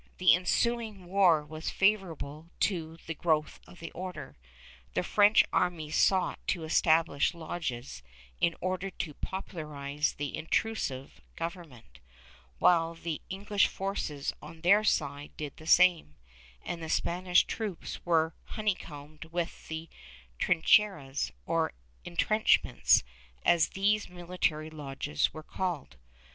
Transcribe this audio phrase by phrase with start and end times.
[0.17, 4.35] The ensuing war was favorable to the growth of the Order.
[4.95, 8.01] The French armies sought to establish lodges
[8.39, 11.99] in order to popularize the ''intrusive" government,
[12.57, 16.15] while the English forces on their side did the same,
[16.63, 19.87] and the Spanish troops w^ere honeycombed with the
[20.39, 21.73] trincheras, or
[22.03, 23.03] intrenchments,
[23.45, 25.97] as these military lodges were called.